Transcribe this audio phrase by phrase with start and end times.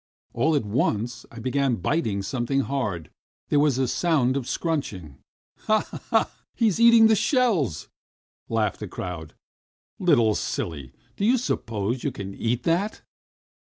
[0.33, 3.11] All at once I began biting something hard,
[3.49, 5.19] there was a sound of a scrunching.
[5.67, 6.31] "Ha, ha!
[6.55, 7.87] He is eating the shells,"
[8.49, 9.35] laughed the crowd.
[9.99, 13.03] "Little silly, do you suppose you can eat that?"